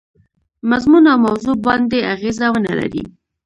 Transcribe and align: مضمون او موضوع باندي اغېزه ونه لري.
مضمون 0.69 1.03
او 1.11 1.17
موضوع 1.27 1.55
باندي 1.65 1.99
اغېزه 2.13 2.47
ونه 2.53 2.71
لري. 2.79 3.03